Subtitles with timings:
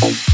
[0.00, 0.33] Thank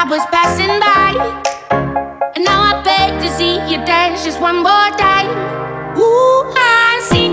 [0.00, 1.10] I was passing by.
[2.36, 5.26] And now I beg to see you dance just one more time.
[5.98, 7.27] Ooh, I see.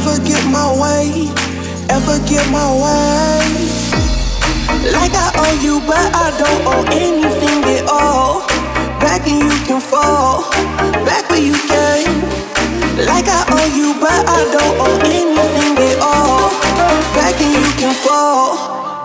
[0.00, 1.28] ever get my way,
[1.90, 3.44] ever get my way.
[4.92, 8.40] Like I owe you, but I don't owe anything at all.
[8.98, 10.48] Back and you can fall,
[11.04, 12.16] back where you came.
[13.04, 16.48] Like I owe you, but I don't owe anything at all.
[17.14, 18.56] Back and you can fall.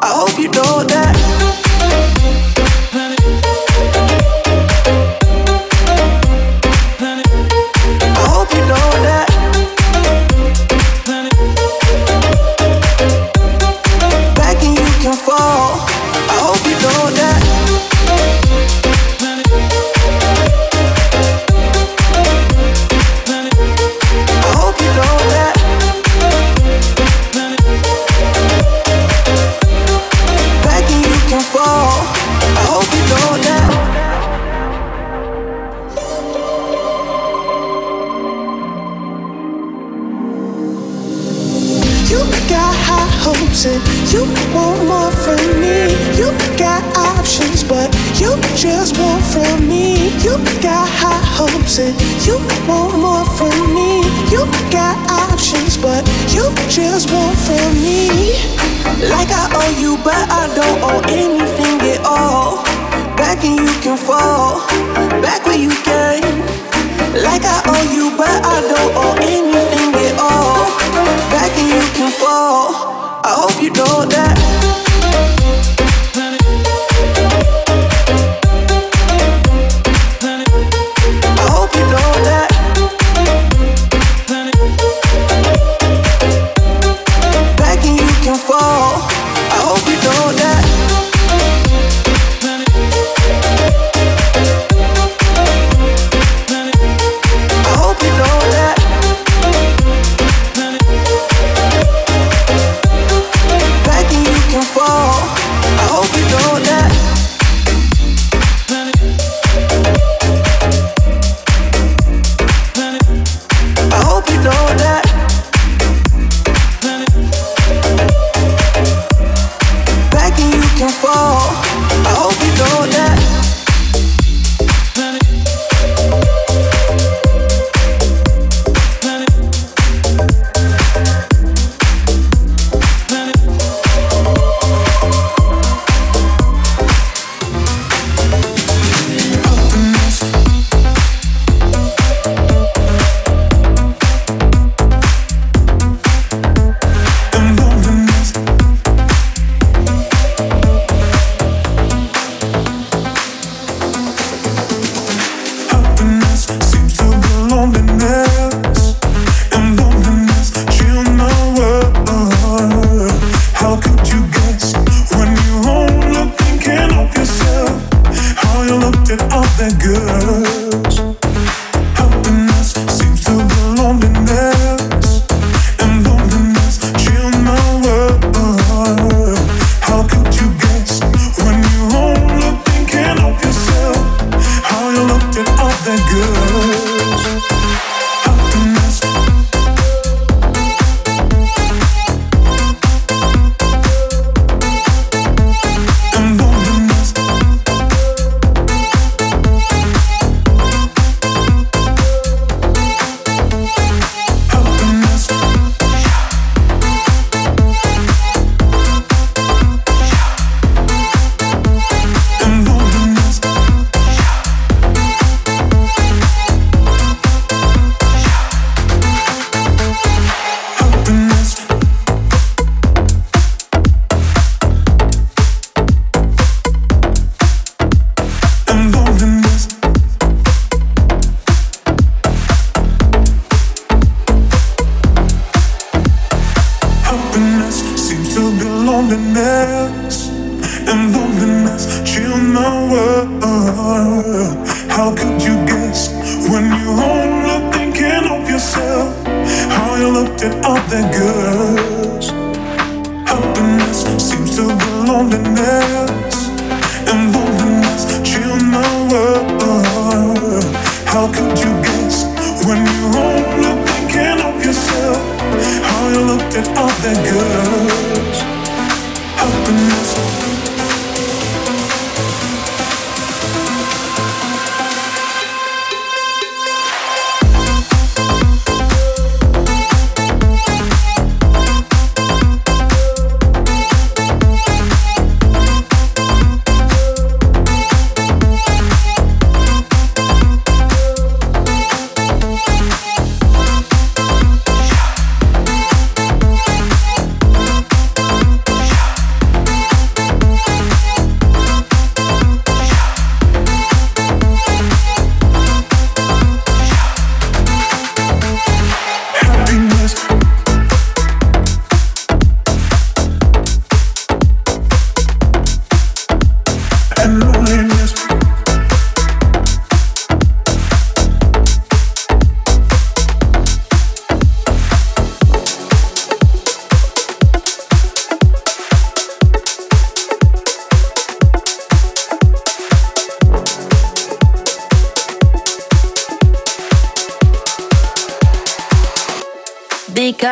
[0.02, 2.55] I hope you know that.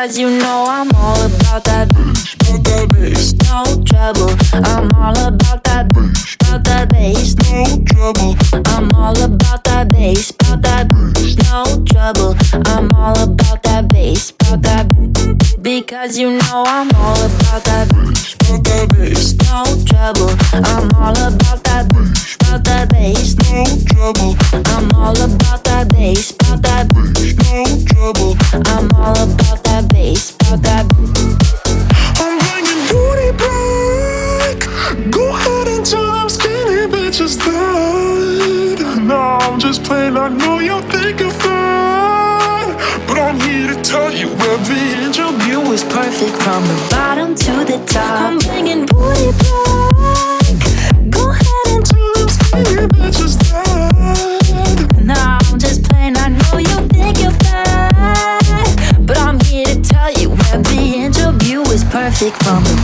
[0.04, 0.43] Cause you know
[62.24, 62.83] music from the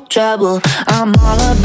[0.00, 0.60] trouble.
[0.86, 1.57] I'm all about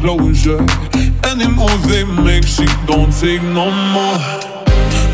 [0.00, 0.64] closure
[1.30, 1.76] anymore.
[1.88, 4.18] They make she don't take no more.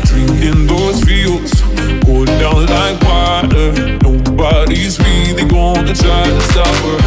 [0.05, 1.61] Drinking those fields,
[2.05, 3.97] go down like water.
[4.03, 7.00] Nobody's really gonna try to stop her.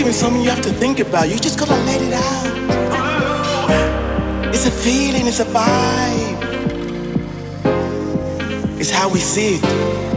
[0.00, 1.28] even something you have to think about.
[1.28, 2.46] You just gotta let it out.
[4.54, 6.40] It's a feeling, it's a vibe.
[8.80, 10.09] It's how we see it.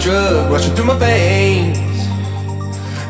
[0.00, 1.78] drug rushing through my veins.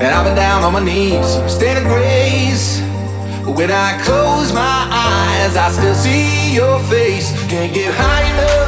[0.01, 2.81] And I've been down on my knees in a grace.
[3.45, 7.31] But when I close my eyes, I still see your face.
[7.49, 8.60] Can't get high enough.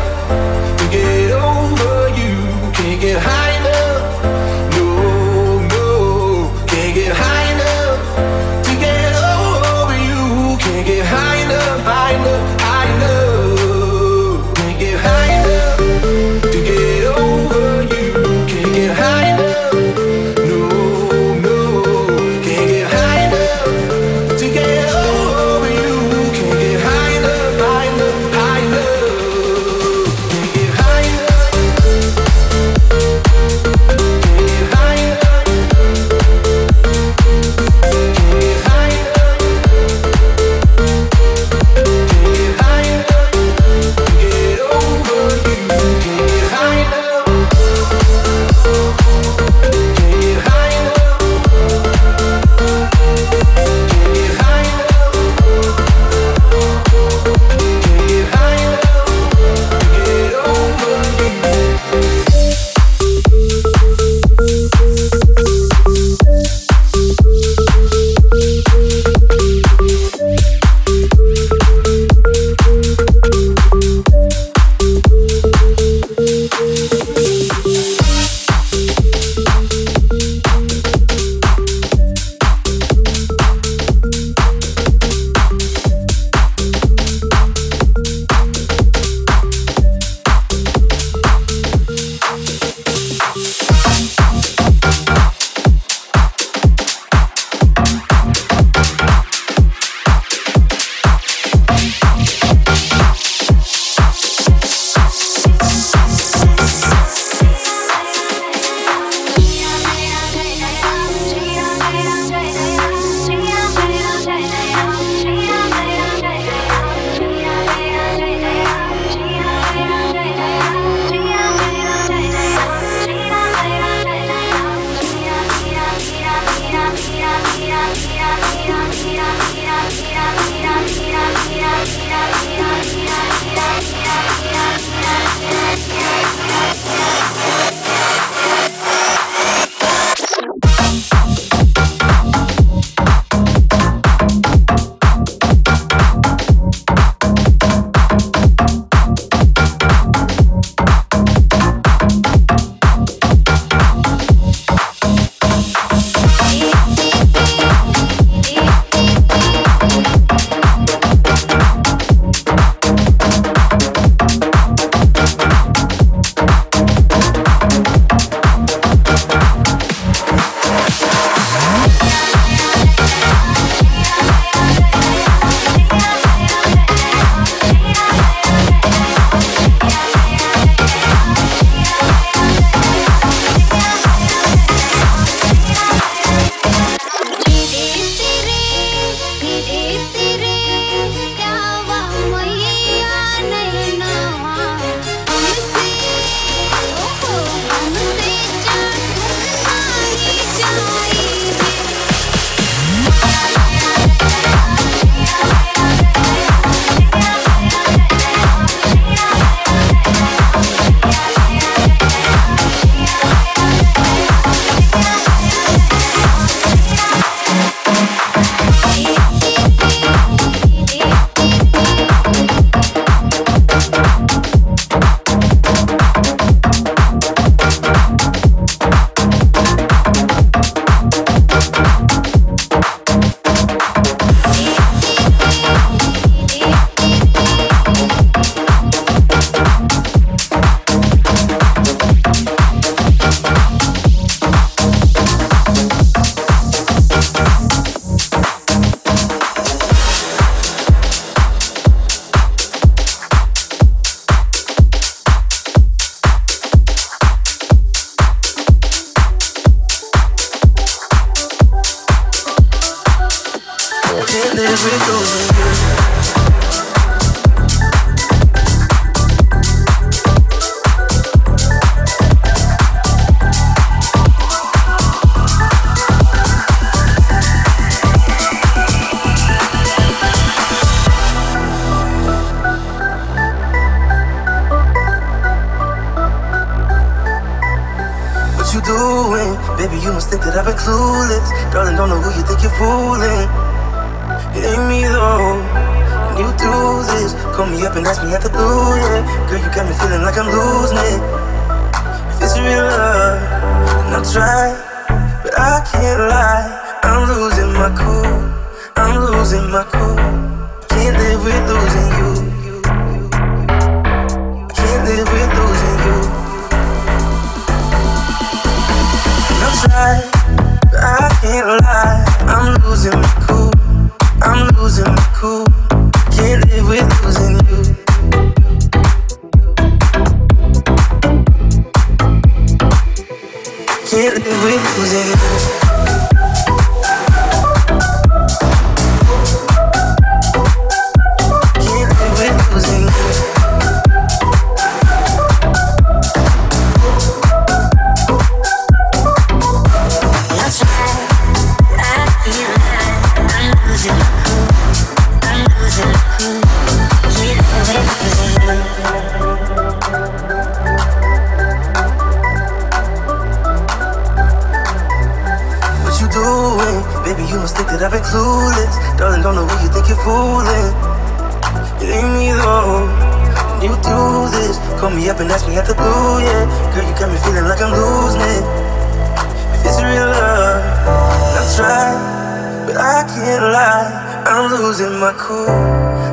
[385.42, 385.68] cool.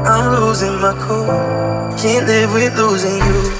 [0.06, 1.26] I'm losing my cool.
[1.98, 3.59] Can't live with losing you.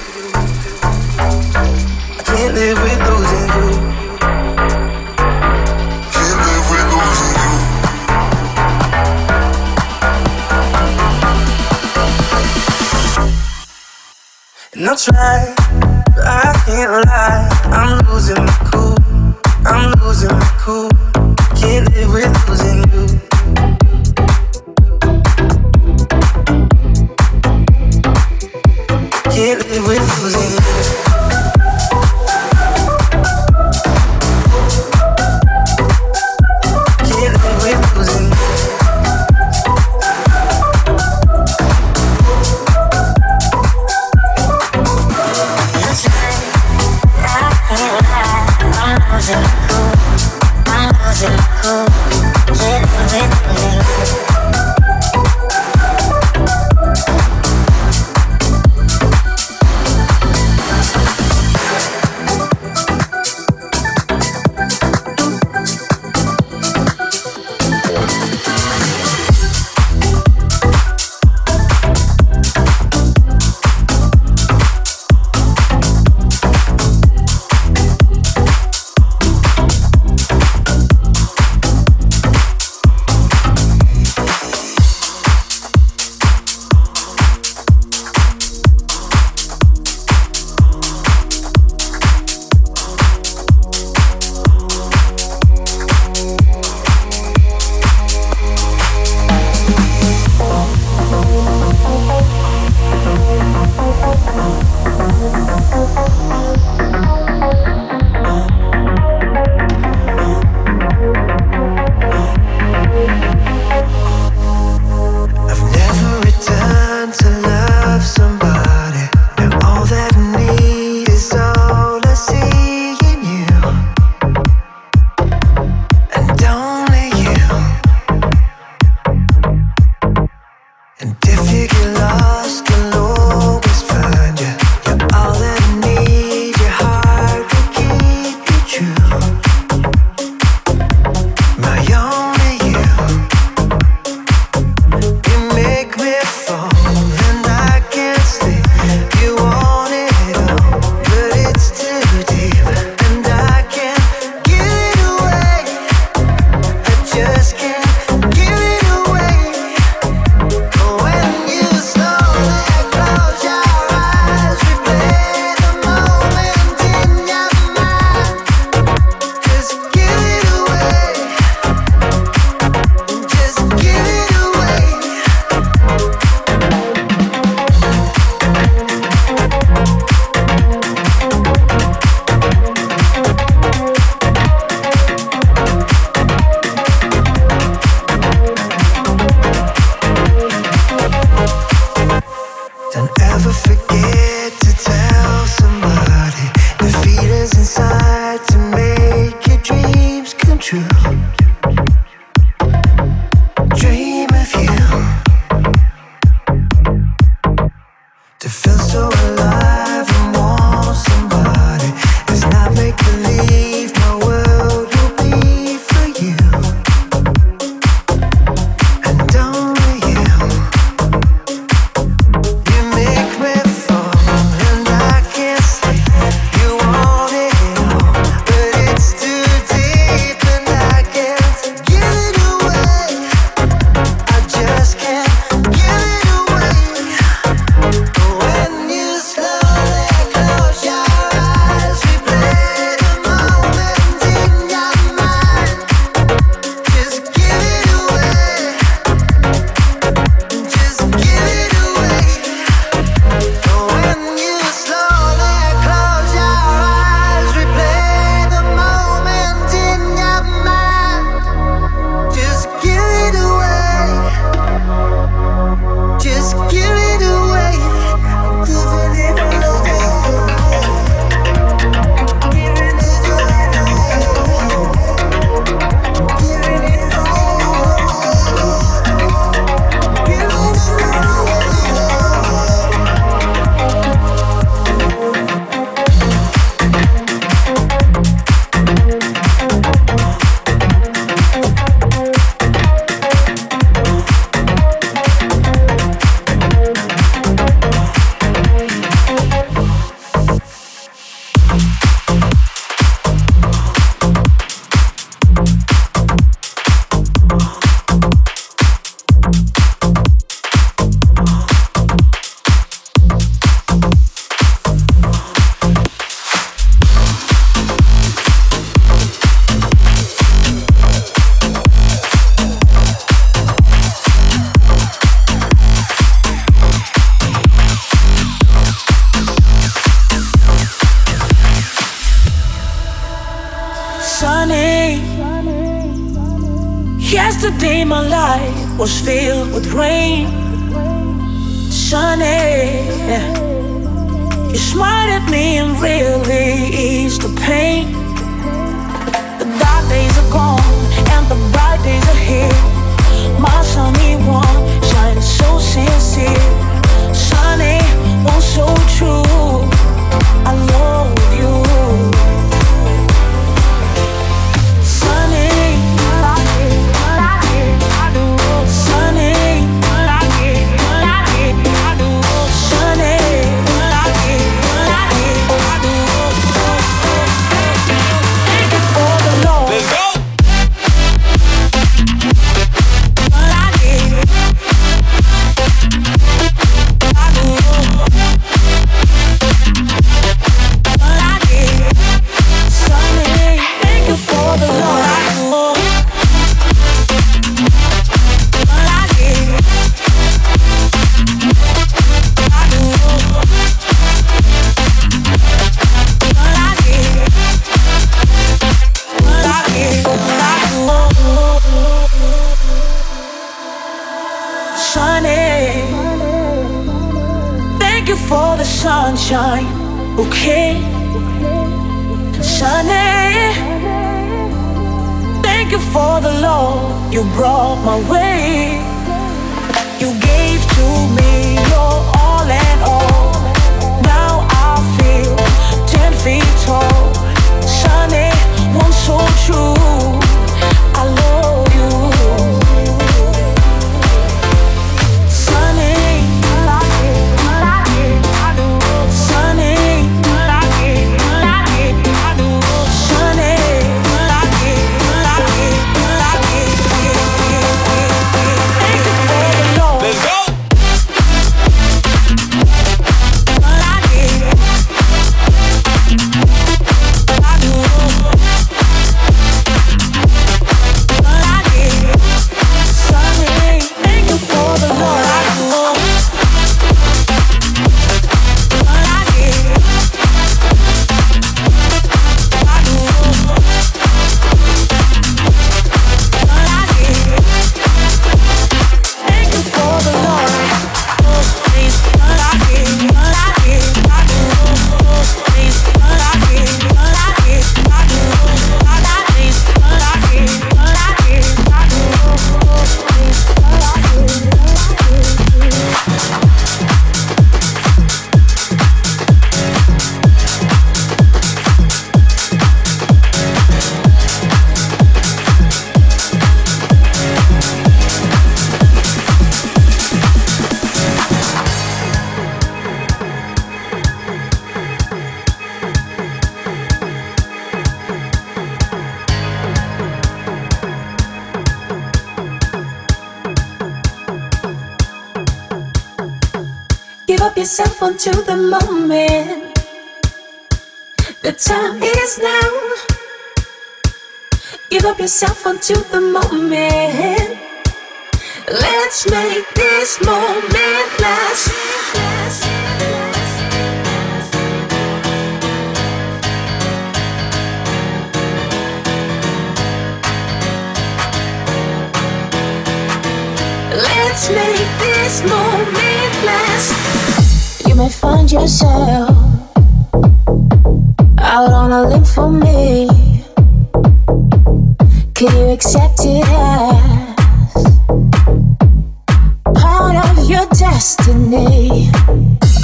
[580.80, 582.30] Your destiny?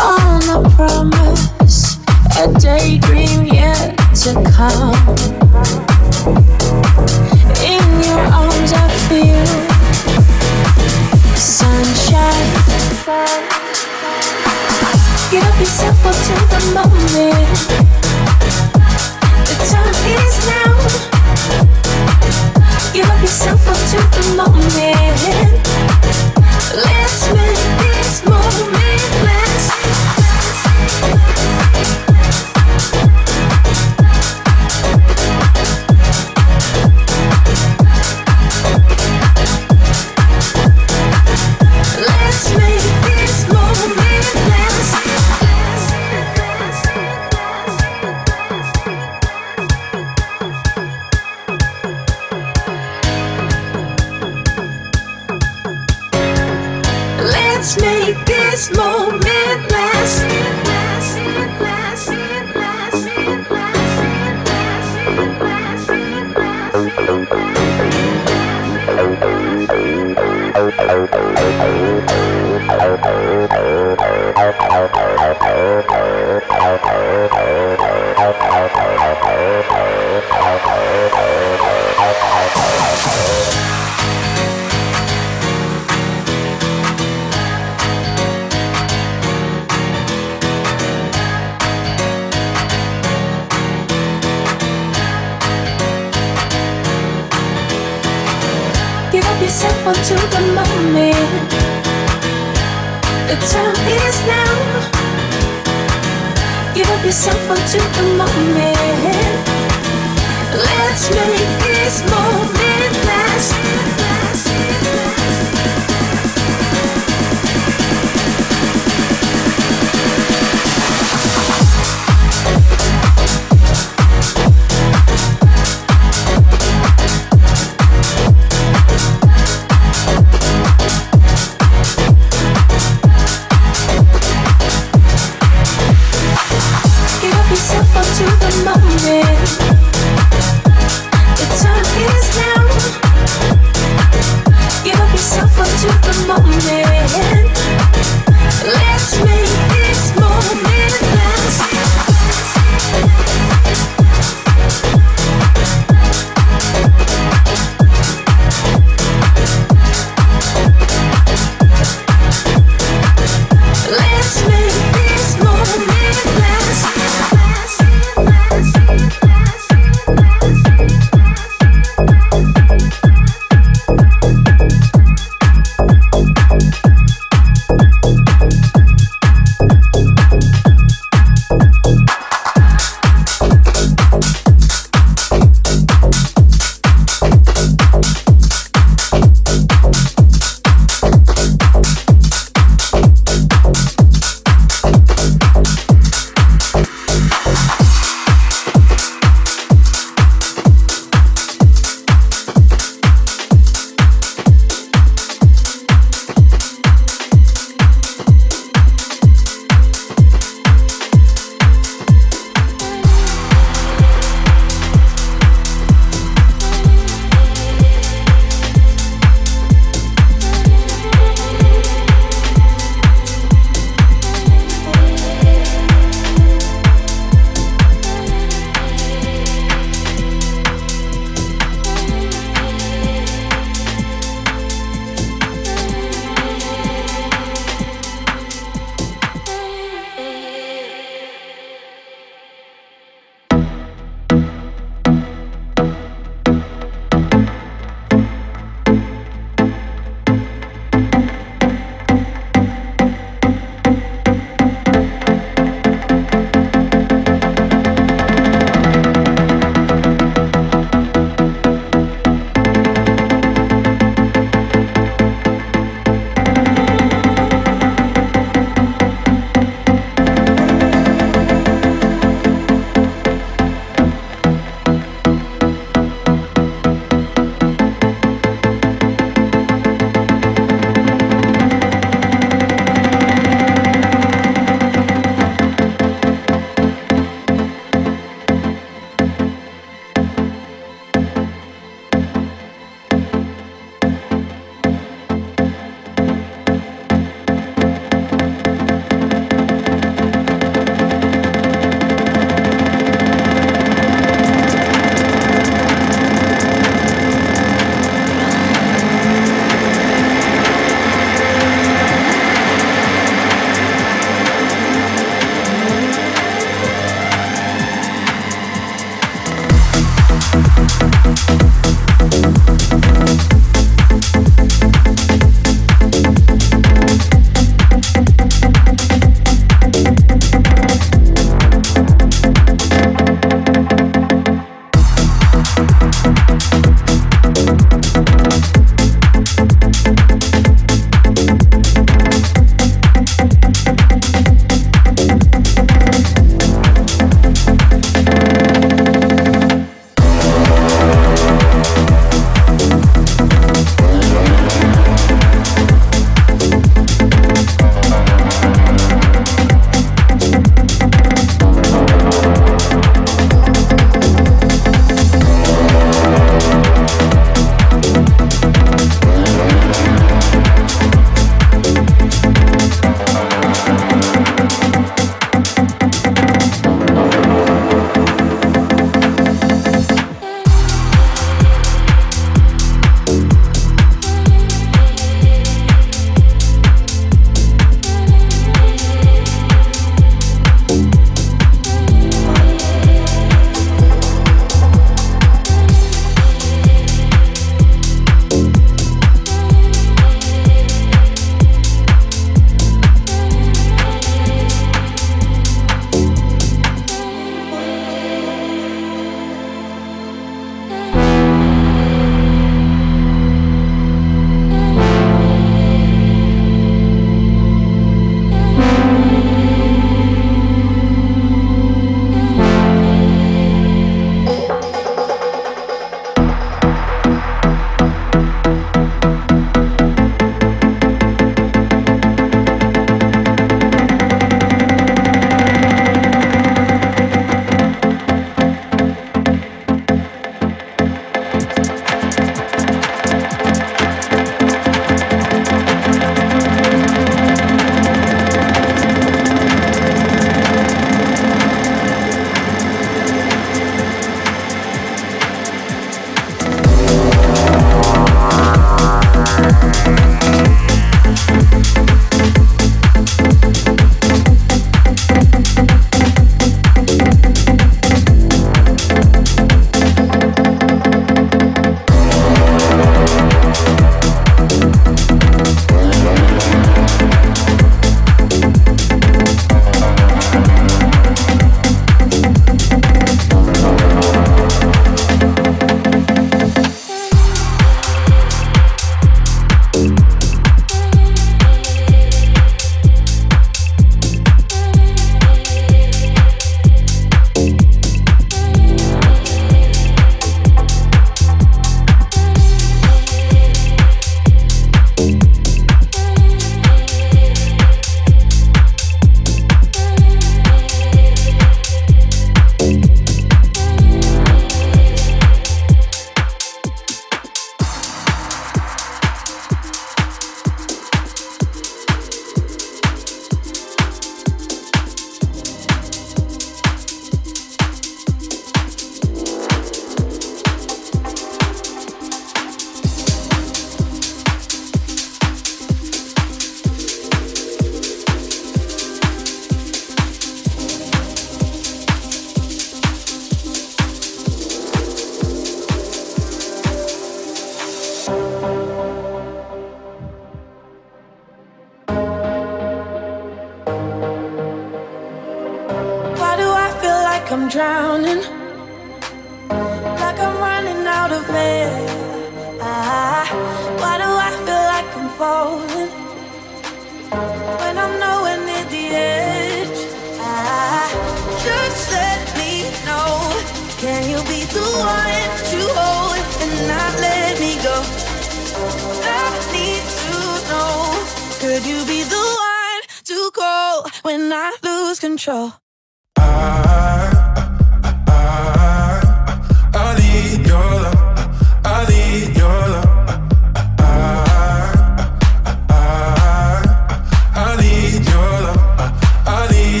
[0.00, 1.98] On a promise,
[2.38, 5.16] a daydream yet to come.
[7.62, 9.46] In your arms, I feel
[11.36, 12.46] sunshine.
[15.30, 17.58] Up yourself onto the moment.
[19.46, 20.72] The time is now.
[22.92, 25.18] Give up yourself onto the moment.
[26.84, 27.37] Let's
[99.88, 101.50] onto the moment.
[103.28, 104.54] The time is now.
[106.74, 109.46] Give up yourself onto the moment.
[110.52, 114.17] Let's make this moment last.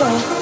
[0.00, 0.39] When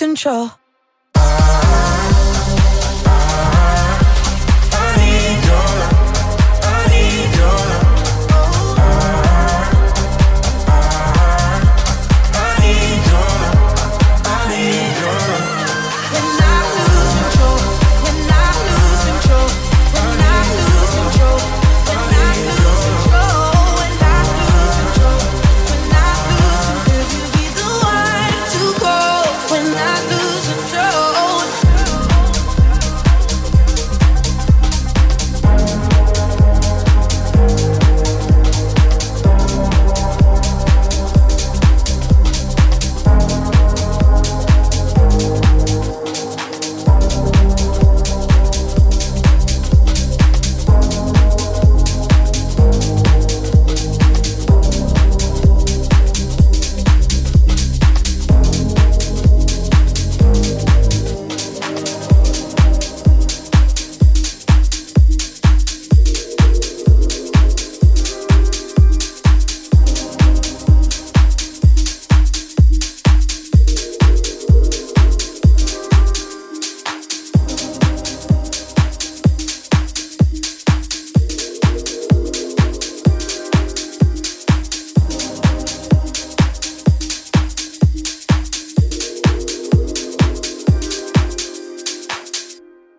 [0.00, 0.50] control.